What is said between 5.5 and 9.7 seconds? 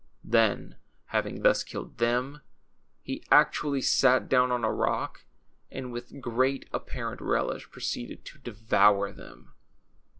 and with great apparent relish, proceeded to devour them.